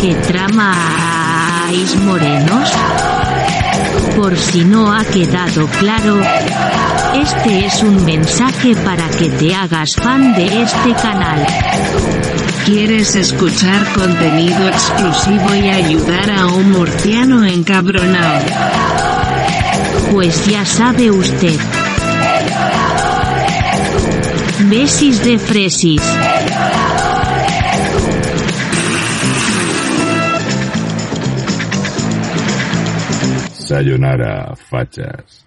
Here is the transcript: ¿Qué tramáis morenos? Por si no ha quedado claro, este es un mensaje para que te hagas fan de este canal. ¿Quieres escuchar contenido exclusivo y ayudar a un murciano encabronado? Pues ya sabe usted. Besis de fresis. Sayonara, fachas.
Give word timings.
¿Qué 0.00 0.14
tramáis 0.14 1.96
morenos? 1.96 2.70
Por 4.14 4.36
si 4.38 4.64
no 4.64 4.92
ha 4.92 5.04
quedado 5.04 5.66
claro, 5.80 6.20
este 7.14 7.66
es 7.66 7.82
un 7.82 8.04
mensaje 8.04 8.76
para 8.76 9.08
que 9.08 9.28
te 9.28 9.54
hagas 9.54 9.96
fan 9.96 10.34
de 10.34 10.62
este 10.62 10.94
canal. 11.02 11.44
¿Quieres 12.68 13.16
escuchar 13.16 13.94
contenido 13.94 14.68
exclusivo 14.68 15.54
y 15.54 15.70
ayudar 15.70 16.30
a 16.30 16.48
un 16.48 16.70
murciano 16.70 17.46
encabronado? 17.46 18.44
Pues 20.12 20.44
ya 20.44 20.66
sabe 20.66 21.10
usted. 21.10 21.58
Besis 24.68 25.24
de 25.24 25.38
fresis. 25.38 26.02
Sayonara, 33.54 34.54
fachas. 34.56 35.46